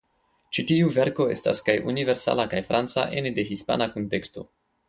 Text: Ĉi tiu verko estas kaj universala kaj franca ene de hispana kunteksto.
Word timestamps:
Ĉi 0.57 0.63
tiu 0.71 0.87
verko 0.95 1.27
estas 1.33 1.61
kaj 1.69 1.77
universala 1.93 2.49
kaj 2.55 2.65
franca 2.71 3.07
ene 3.21 3.37
de 3.39 3.49
hispana 3.51 3.93
kunteksto. 3.97 4.49